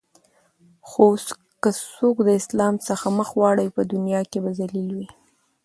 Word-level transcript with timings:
خو 0.87 1.05
که 1.61 1.69
څوک 1.95 2.15
د 2.25 2.29
اسلام 2.39 2.75
څخه 2.87 3.05
مخ 3.17 3.29
واړوی 3.39 3.69
په 3.75 3.81
دنیا 3.93 4.21
کی 4.31 4.39
به 4.43 4.51
ذلیل 4.59 4.89
وی 4.97 5.07